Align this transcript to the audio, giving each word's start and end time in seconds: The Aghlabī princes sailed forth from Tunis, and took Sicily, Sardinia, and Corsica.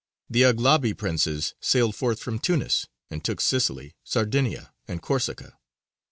The 0.31 0.41
Aghlabī 0.41 0.97
princes 0.97 1.53
sailed 1.59 1.95
forth 1.95 2.19
from 2.19 2.39
Tunis, 2.39 2.87
and 3.11 3.23
took 3.23 3.39
Sicily, 3.39 3.93
Sardinia, 4.03 4.73
and 4.87 4.99
Corsica. 4.99 5.59